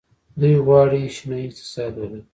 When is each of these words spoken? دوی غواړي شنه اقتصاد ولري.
دوی 0.39 0.55
غواړي 0.65 1.01
شنه 1.17 1.37
اقتصاد 1.47 1.93
ولري. 1.97 2.21